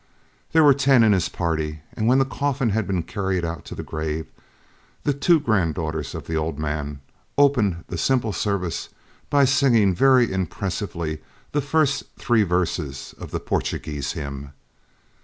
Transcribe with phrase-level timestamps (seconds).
[0.51, 3.75] There were ten in his party; and when the coffin had been carried out to
[3.75, 4.25] the grave,
[5.03, 7.01] the two granddaughters of the old man
[7.37, 8.89] opened the simple service
[9.29, 14.53] by singing very impressively the first three verses of the Portuguese Hymn.